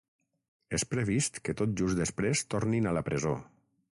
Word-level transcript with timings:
És 0.77 0.85
previst 0.93 1.37
que 1.49 1.55
tot 1.59 1.77
just 1.83 2.01
després 2.01 2.43
tornin 2.55 2.87
a 2.93 2.97
la 2.99 3.07
presó. 3.11 3.37